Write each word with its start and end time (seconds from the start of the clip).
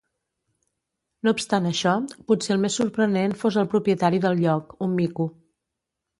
No 1.27 1.33
obstant 1.37 1.67
això, 1.71 1.93
potser 2.31 2.55
el 2.57 2.63
més 2.65 2.79
sorprenent 2.81 3.37
fos 3.43 3.59
el 3.65 3.71
propietari 3.75 4.25
del 4.27 4.43
lloc, 4.47 4.75
un 4.89 4.99
mico. 5.03 5.31